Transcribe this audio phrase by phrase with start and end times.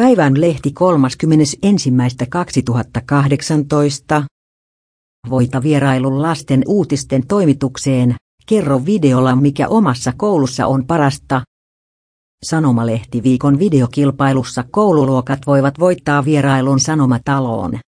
[0.00, 0.74] Päivän lehti
[4.20, 4.24] 31.2018.
[5.30, 8.14] Voita vierailun lasten uutisten toimitukseen,
[8.46, 11.42] kerro videolla mikä omassa koulussa on parasta.
[12.42, 17.78] Sanomalehti viikon videokilpailussa koululuokat voivat voittaa vierailun Sanomataloon.